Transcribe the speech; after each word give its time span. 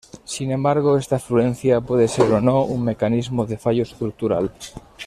Sin 0.23 0.51
embargo 0.51 0.97
esta 0.97 1.19
fluencia 1.19 1.79
puede 1.79 2.07
ser 2.07 2.31
o 2.33 2.41
no 2.41 2.63
un 2.65 2.83
mecanismo 2.83 3.45
de 3.45 3.59
fallo 3.59 3.83
estructural. 3.83 4.51